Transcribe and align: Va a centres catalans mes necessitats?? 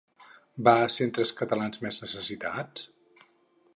Va 0.67 0.73
a 0.85 0.87
centres 0.93 1.33
catalans 1.41 1.83
mes 1.85 2.03
necessitats?? 2.07 2.89